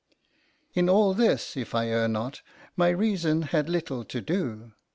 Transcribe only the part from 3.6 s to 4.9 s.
little to do.